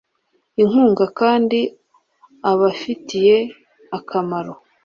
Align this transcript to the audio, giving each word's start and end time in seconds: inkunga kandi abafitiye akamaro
inkunga 0.61 1.05
kandi 1.19 1.59
abafitiye 2.51 3.37
akamaro 3.97 4.53